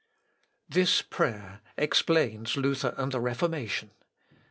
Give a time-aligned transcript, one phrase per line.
[0.77, 3.91] ]This prayer explains Luther and the Reformation.